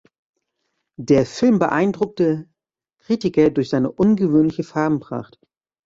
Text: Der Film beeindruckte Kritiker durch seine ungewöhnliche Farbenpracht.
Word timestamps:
Der 0.99 1.27
Film 1.27 1.59
beeindruckte 1.59 2.49
Kritiker 3.03 3.51
durch 3.51 3.69
seine 3.69 3.91
ungewöhnliche 3.91 4.63
Farbenpracht. 4.63 5.37